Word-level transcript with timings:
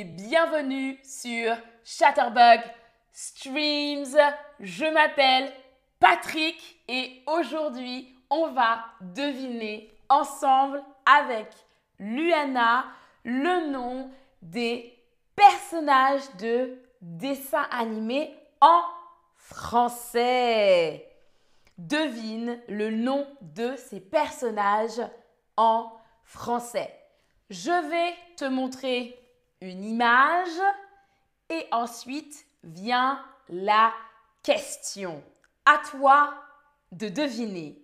bienvenue 0.00 0.98
sur 1.04 1.54
Chatterbug 1.84 2.60
Streams. 3.12 4.16
Je 4.58 4.86
m'appelle 4.86 5.52
Patrick 6.00 6.82
et 6.88 7.22
aujourd'hui 7.26 8.16
on 8.30 8.52
va 8.52 8.84
deviner 9.00 9.90
ensemble 10.08 10.82
avec 11.04 11.48
Luana 11.98 12.86
le 13.24 13.70
nom 13.70 14.10
des 14.40 14.98
personnages 15.36 16.34
de 16.38 16.78
dessins 17.02 17.68
animés 17.70 18.34
en 18.60 18.80
français. 19.36 21.06
Devine 21.76 22.60
le 22.68 22.90
nom 22.90 23.26
de 23.42 23.74
ces 23.76 24.00
personnages 24.00 25.02
en 25.56 25.92
français. 26.24 26.98
Je 27.50 27.90
vais 27.90 28.14
te 28.36 28.46
montrer 28.46 29.21
une 29.62 29.84
image 29.84 30.60
et 31.48 31.66
ensuite 31.70 32.44
vient 32.64 33.24
la 33.48 33.92
question. 34.42 35.22
À 35.64 35.78
toi 35.78 36.34
de 36.90 37.08
deviner. 37.08 37.80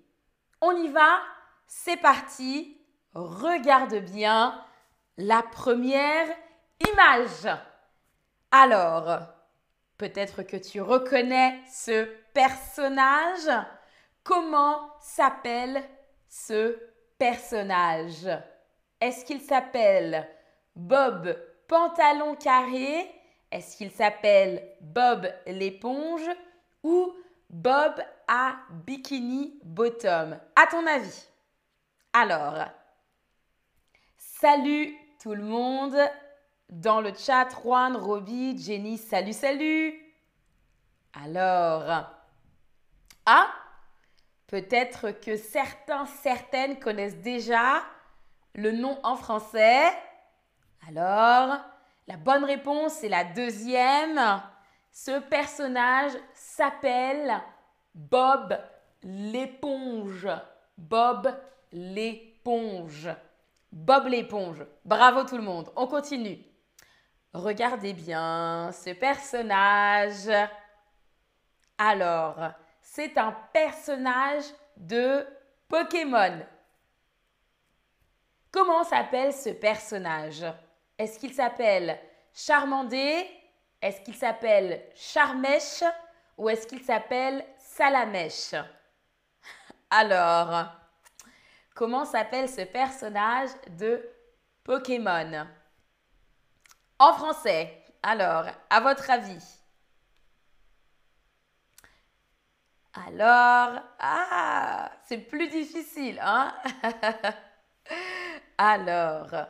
On 0.61 0.73
y 0.73 0.89
va 0.89 1.21
C'est 1.67 1.97
parti. 1.97 2.77
Regarde 3.15 3.97
bien 3.97 4.65
la 5.17 5.43
première 5.43 6.27
image. 6.91 7.49
Alors, 8.51 9.21
peut-être 9.99 10.43
que 10.43 10.57
tu 10.57 10.81
reconnais 10.81 11.61
ce 11.71 12.05
personnage. 12.35 13.51
Comment 14.25 14.91
s'appelle 15.01 15.83
ce 16.29 16.77
personnage? 17.19 18.29
Est-ce 19.01 19.25
qu'il 19.25 19.41
s'appelle 19.41 20.29
Bob 20.75 21.37
Pantalon 21.69 22.35
Carré 22.35 23.09
Est-ce 23.53 23.77
qu'il 23.77 23.91
s'appelle 23.91 24.67
Bob 24.81 25.29
l'éponge 25.47 26.29
ou 26.83 27.13
Bob 27.51 27.95
à 28.27 28.57
Bikini 28.87 29.61
Bottom? 29.63 30.41
À 30.57 30.67
ton 30.67 30.87
avis 30.87 31.29
Alors, 32.15 32.65
salut 34.17 34.97
tout 35.21 35.35
le 35.35 35.45
monde 35.45 35.97
dans 36.71 37.01
le 37.03 37.13
chat, 37.15 37.49
Juan, 37.63 37.97
Roby, 37.97 38.59
Jenny, 38.59 38.97
salut, 38.97 39.33
salut. 39.33 39.95
Alors, 41.13 42.07
ah, 43.27 43.53
peut-être 44.47 45.11
que 45.11 45.37
certains, 45.37 46.07
certaines 46.23 46.79
connaissent 46.79 47.21
déjà 47.21 47.83
le 48.55 48.73
nom 48.73 48.99
en 49.03 49.17
français. 49.17 49.91
Alors, 50.87 51.59
la 52.07 52.17
bonne 52.17 52.45
réponse 52.45 52.93
c'est 52.95 53.09
la 53.09 53.25
deuxième. 53.25 54.21
Ce 54.93 55.19
personnage 55.21 56.13
s'appelle 56.35 57.41
Bob 57.95 58.59
l'éponge. 59.03 60.29
Bob 60.77 61.35
l'éponge. 61.73 63.09
Bob 63.73 64.07
l'éponge. 64.07 64.65
Bravo 64.85 65.25
tout 65.25 65.37
le 65.37 65.43
monde. 65.43 65.71
On 65.77 65.87
continue. 65.87 66.39
Regardez 67.33 67.93
bien 67.93 68.71
ce 68.73 68.91
personnage. 68.91 70.31
Alors, 71.77 72.37
c'est 72.81 73.19
un 73.19 73.33
personnage 73.53 74.45
de 74.77 75.27
Pokémon. 75.69 76.41
Comment 78.51 78.83
s'appelle 78.83 79.33
ce 79.33 79.51
personnage? 79.51 80.45
Est-ce 80.99 81.21
qu'il 81.21 81.33
s'appelle 81.33 81.99
Charmandé? 82.35 83.27
Est-ce 83.81 84.01
qu'il 84.01 84.17
s'appelle 84.17 84.83
Charmèche? 84.97 85.85
Ou 86.37 86.49
est-ce 86.49 86.67
qu'il 86.67 86.83
s'appelle 86.83 87.45
Salamèche? 87.57 88.55
Alors, 89.91 90.67
comment 91.75 92.05
s'appelle 92.05 92.49
ce 92.49 92.63
personnage 92.63 93.51
de 93.79 94.05
Pokémon? 94.65 95.47
En 96.99 97.13
français, 97.13 97.81
alors, 98.03 98.47
à 98.69 98.81
votre 98.81 99.09
avis? 99.09 99.59
Alors, 103.07 103.81
ah, 104.01 104.91
c'est 105.07 105.19
plus 105.19 105.49
difficile, 105.49 106.19
hein? 106.21 106.53
Alors, 108.59 109.47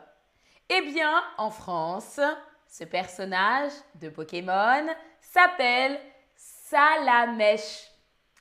eh 0.69 0.81
bien, 0.81 1.23
en 1.37 1.49
France, 1.49 2.19
ce 2.67 2.83
personnage 2.83 3.71
de 3.95 4.09
Pokémon 4.09 4.85
s'appelle 5.19 5.99
Salamèche. 6.35 7.89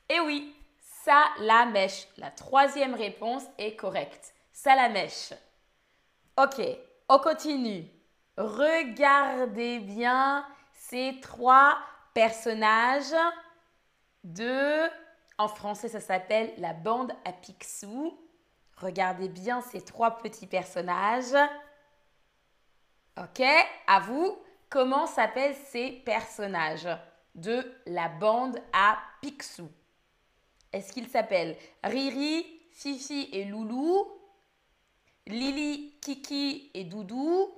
Eh 0.09 0.21
oui, 0.21 0.55
Salamèche. 1.05 2.07
La 2.19 2.31
troisième 2.31 2.95
réponse 2.95 3.45
est 3.57 3.77
correcte. 3.77 4.35
Salamèche. 4.53 5.33
Ok, 6.37 6.61
on 7.09 7.19
continue. 7.19 7.87
Regardez 8.37 9.79
bien 9.79 10.47
ces 10.75 11.19
trois 11.23 11.79
personnages 12.13 13.15
de... 14.25 14.87
En 15.39 15.49
français, 15.49 15.89
ça 15.89 16.01
s'appelle 16.01 16.53
la 16.59 16.73
bande 16.73 17.13
à 17.25 17.33
Picsou. 17.33 18.19
Regardez 18.77 19.29
bien 19.29 19.61
ces 19.63 19.81
trois 19.81 20.19
petits 20.19 20.47
personnages. 20.47 21.35
Ok, 23.21 23.43
à 23.89 23.99
vous, 23.99 24.39
comment 24.71 25.07
s'appellent 25.07 25.57
ces 25.57 25.91
personnages 25.91 26.89
de 27.35 27.65
la 27.87 28.09
bande 28.09 28.61
à 28.73 28.97
Picsou? 29.21 29.69
Est-ce 30.73 30.93
qu'ils 30.93 31.09
s'appellent 31.09 31.57
Riri, 31.83 32.47
Fifi 32.71 33.29
et 33.33 33.45
Loulou 33.45 34.07
Lily, 35.27 35.99
Kiki 36.01 36.71
et 36.75 36.85
Doudou 36.85 37.53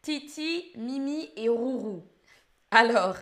Titi, 0.00 0.72
Mimi 0.76 1.30
et 1.36 1.50
Rourou? 1.50 2.02
Alors, 2.70 3.16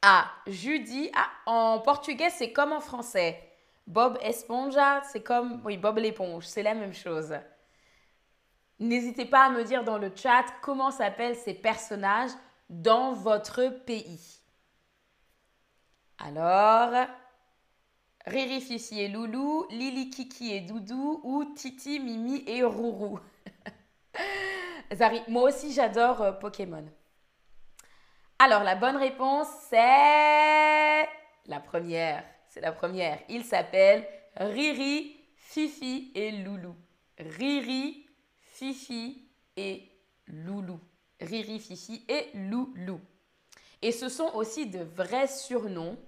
ah, 0.00 0.30
Judy, 0.46 1.10
ah, 1.14 1.28
en 1.44 1.80
portugais 1.80 2.30
c'est 2.30 2.52
comme 2.52 2.72
en 2.72 2.80
français. 2.80 3.38
Bob 3.86 4.16
Esponja, 4.22 5.02
c'est 5.12 5.22
comme, 5.22 5.60
oui, 5.64 5.76
Bob 5.76 5.98
l'éponge, 5.98 6.46
c'est 6.46 6.62
la 6.62 6.74
même 6.74 6.94
chose. 6.94 7.34
N'hésitez 8.80 9.26
pas 9.26 9.44
à 9.44 9.50
me 9.50 9.62
dire 9.62 9.84
dans 9.84 9.98
le 9.98 10.10
chat 10.14 10.44
comment 10.62 10.90
s'appellent 10.90 11.36
ces 11.36 11.52
personnages 11.52 12.30
dans 12.70 13.12
votre 13.12 13.68
pays. 13.68 14.40
Alors, 16.18 17.06
Riri, 18.26 18.60
Fifi 18.62 19.00
et 19.00 19.08
Loulou, 19.08 19.66
Lili, 19.70 20.08
Kiki 20.08 20.52
et 20.52 20.60
Doudou 20.60 21.20
ou 21.24 21.44
Titi, 21.54 22.00
Mimi 22.00 22.42
et 22.46 22.62
Rourou. 22.62 23.18
Zari, 24.92 25.22
moi 25.28 25.44
aussi 25.44 25.72
j'adore 25.72 26.22
euh, 26.22 26.32
Pokémon. 26.32 26.84
Alors, 28.38 28.62
la 28.62 28.76
bonne 28.76 28.96
réponse, 28.96 29.48
c'est 29.68 31.08
la 31.46 31.60
première. 31.60 32.24
C'est 32.48 32.60
la 32.60 32.72
première. 32.72 33.18
Il 33.28 33.44
s'appelle 33.44 34.06
Riri, 34.36 35.16
Fifi 35.36 36.12
et 36.14 36.32
Loulou. 36.32 36.74
Riri, 37.18 38.06
Fifi 38.60 39.26
et 39.56 39.90
Loulou. 40.26 40.78
Riri, 41.18 41.58
Fifi 41.58 42.04
et 42.06 42.28
Loulou. 42.34 43.00
Et 43.80 43.90
ce 43.90 44.10
sont 44.10 44.30
aussi 44.34 44.66
de 44.66 44.80
vrais 44.80 45.28
surnoms 45.28 45.98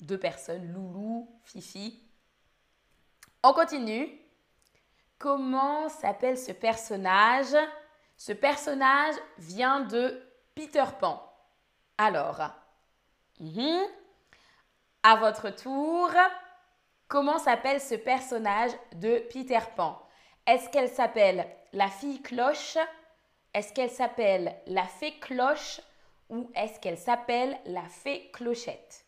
de 0.00 0.16
personnes. 0.16 0.72
Loulou, 0.72 1.40
Fifi. 1.44 2.02
On 3.44 3.52
continue. 3.52 4.08
Comment 5.20 5.88
s'appelle 5.88 6.36
ce 6.36 6.50
personnage? 6.50 7.54
Ce 8.16 8.32
personnage 8.32 9.14
vient 9.38 9.82
de 9.82 10.20
Peter 10.56 10.84
Pan. 10.98 11.22
Alors, 11.96 12.40
mhm. 13.38 13.86
À 15.04 15.14
votre 15.14 15.50
tour, 15.50 16.10
comment 17.06 17.38
s'appelle 17.38 17.80
ce 17.80 17.94
personnage 17.94 18.72
de 18.96 19.20
Peter 19.30 19.60
Pan? 19.76 20.07
Est-ce 20.48 20.70
qu'elle 20.70 20.88
s'appelle 20.88 21.46
la 21.74 21.88
fille 21.88 22.22
cloche? 22.22 22.78
Est-ce 23.52 23.70
qu'elle 23.74 23.90
s'appelle 23.90 24.56
la 24.66 24.84
fée 24.84 25.18
cloche? 25.18 25.82
Ou 26.30 26.50
est-ce 26.54 26.80
qu'elle 26.80 26.96
s'appelle 26.96 27.58
la 27.66 27.82
fée 27.82 28.30
clochette? 28.32 29.04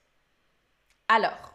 Alors, 1.09 1.55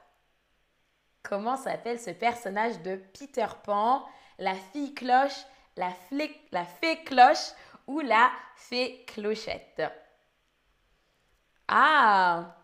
comment 1.21 1.55
s'appelle 1.55 1.99
ce 1.99 2.09
personnage 2.09 2.81
de 2.81 2.95
Peter 2.95 3.45
Pan? 3.63 4.03
La 4.39 4.55
fille 4.55 4.95
cloche, 4.95 5.45
la, 5.77 5.91
fée 5.91 7.03
cloche 7.03 7.51
ou 7.85 7.99
la 7.99 8.31
fée 8.55 9.05
clochette? 9.05 9.83
Ah 11.67 12.55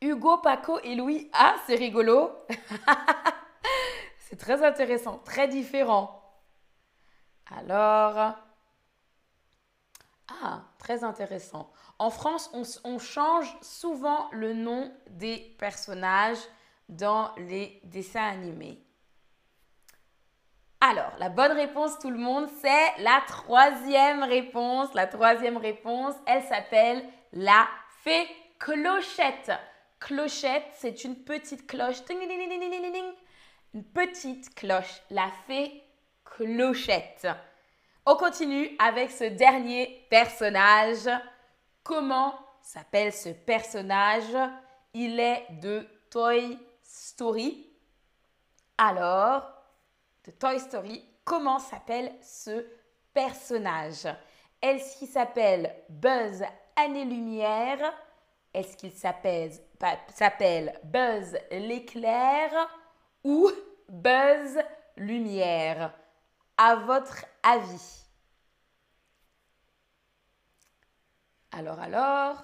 Hugo, 0.00 0.38
Paco 0.38 0.80
et 0.82 0.94
Louis. 0.94 1.30
Ah, 1.34 1.56
c'est 1.66 1.74
rigolo. 1.74 2.30
c'est 4.20 4.38
très 4.38 4.64
intéressant, 4.64 5.18
très 5.18 5.48
différent. 5.48 6.25
Alors, 7.54 8.34
Ah, 10.28 10.64
très 10.78 11.04
intéressant. 11.04 11.70
En 11.98 12.10
France, 12.10 12.50
on, 12.84 12.98
change 12.98 13.56
souvent 13.62 14.28
le 14.32 14.52
nom 14.52 14.92
des 15.10 15.54
personnages 15.58 16.38
dans 16.88 17.32
les 17.36 17.80
dessins 17.84 18.24
animés. 18.24 18.82
Alors, 20.80 21.12
la 21.18 21.30
bonne 21.30 21.52
réponse, 21.52 21.98
tout 21.98 22.10
le 22.10 22.18
monde, 22.18 22.48
c'est 22.60 23.02
la 23.02 23.22
troisième 23.26 24.24
réponse. 24.24 24.92
La 24.94 25.06
troisième 25.06 25.56
réponse, 25.56 26.14
elle 26.26 26.42
s'appelle 26.42 27.02
la 27.32 27.66
fée 28.02 28.26
clochette. 28.58 29.52
Clochette, 30.00 30.66
c'est 30.74 31.04
une 31.04 31.16
petite 31.16 31.66
cloche. 31.66 32.02
Une 33.74 33.84
petite 33.84 34.54
cloche, 34.54 35.02
la 35.10 35.28
fée 35.46 35.85
clochette. 36.36 37.26
On 38.04 38.14
continue 38.16 38.76
avec 38.78 39.10
ce 39.10 39.24
dernier 39.24 40.06
personnage. 40.10 41.08
Comment 41.82 42.34
s'appelle 42.60 43.12
ce 43.12 43.30
personnage? 43.30 44.36
Il 44.92 45.18
est 45.18 45.46
de 45.62 45.86
Toy 46.10 46.58
Story. 46.82 47.66
Alors, 48.76 49.50
de 50.24 50.30
Toy 50.32 50.60
Story, 50.60 51.02
comment 51.24 51.58
s'appelle 51.58 52.12
ce 52.22 52.66
personnage? 53.14 54.06
Est-ce 54.60 54.98
qu'il 54.98 55.08
s'appelle 55.08 55.74
Buzz 55.88 56.44
Année-Lumière 56.76 57.94
Est-ce 58.52 58.76
qu'il 58.76 58.92
s'appelle 58.92 60.80
Buzz 60.84 61.38
l'éclair? 61.50 62.50
Ou 63.24 63.50
Buzz 63.88 64.58
Lumière? 64.96 65.92
À 66.58 66.76
votre 66.76 67.24
avis. 67.42 68.04
Alors 71.52 71.78
alors, 71.80 72.42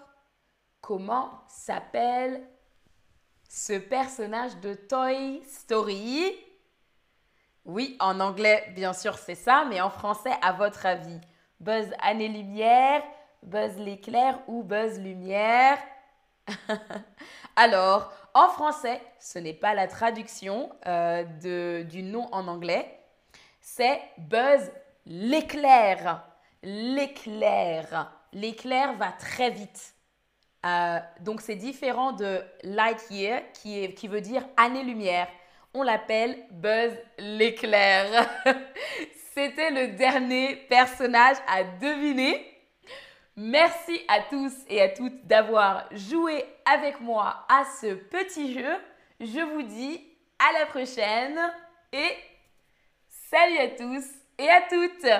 comment 0.80 1.42
s'appelle 1.48 2.46
ce 3.48 3.78
personnage 3.78 4.56
de 4.60 4.74
Toy 4.74 5.42
Story? 5.44 6.34
Oui, 7.64 7.96
en 8.00 8.20
anglais, 8.20 8.72
bien 8.74 8.92
sûr, 8.92 9.16
c'est 9.16 9.34
ça, 9.34 9.64
mais 9.68 9.80
en 9.80 9.90
français, 9.90 10.32
à 10.42 10.52
votre 10.52 10.84
avis. 10.84 11.20
Buzz 11.60 11.92
Année-Lumière, 12.00 13.02
Buzz 13.42 13.76
l'éclair 13.76 14.40
ou 14.48 14.62
Buzz 14.62 14.98
Lumière? 14.98 15.78
Alors, 17.56 18.12
en 18.34 18.48
français, 18.48 19.00
ce 19.20 19.38
n'est 19.38 19.54
pas 19.54 19.74
la 19.74 19.86
traduction 19.86 20.70
euh, 20.86 21.84
du 21.84 22.02
nom 22.02 22.28
en 22.32 22.48
anglais, 22.48 23.01
c'est 23.62 24.00
Buzz 24.18 24.70
l'éclair. 25.06 26.26
L'éclair. 26.62 28.12
L'éclair 28.32 28.94
va 28.94 29.12
très 29.12 29.50
vite. 29.50 29.94
Euh, 30.66 30.98
donc 31.20 31.40
c'est 31.40 31.56
différent 31.56 32.12
de 32.12 32.40
light 32.62 33.00
year 33.10 33.40
qui, 33.54 33.94
qui 33.94 34.08
veut 34.08 34.20
dire 34.20 34.44
année-lumière. 34.56 35.28
On 35.74 35.82
l'appelle 35.82 36.36
Buzz 36.50 36.92
l'éclair. 37.18 38.28
C'était 39.34 39.70
le 39.70 39.96
dernier 39.96 40.56
personnage 40.68 41.36
à 41.48 41.64
deviner. 41.64 42.46
Merci 43.36 44.02
à 44.08 44.20
tous 44.20 44.52
et 44.68 44.82
à 44.82 44.90
toutes 44.90 45.26
d'avoir 45.26 45.88
joué 45.92 46.44
avec 46.66 47.00
moi 47.00 47.46
à 47.48 47.64
ce 47.80 47.94
petit 47.94 48.52
jeu. 48.52 48.76
Je 49.20 49.40
vous 49.40 49.62
dis 49.62 50.04
à 50.38 50.58
la 50.58 50.66
prochaine 50.66 51.38
et 51.92 52.10
salut 53.32 53.56
à 53.56 53.68
tous 53.68 54.04
et 54.38 54.48
à 54.50 54.60
toutes 54.68 55.10